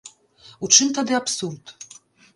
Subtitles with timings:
[0.67, 1.63] У чым тады абсурд?